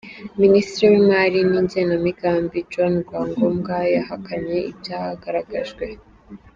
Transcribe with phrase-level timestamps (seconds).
[0.41, 5.85] Minisitri w’imari n’igenamigambi, John Rwangombwa, yahakanye ibyagaragajwe.